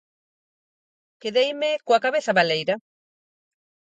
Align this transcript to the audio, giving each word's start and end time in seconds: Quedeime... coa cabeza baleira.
Quedeime... 1.21 1.71
coa 1.85 2.03
cabeza 2.05 2.31
baleira. 2.37 2.75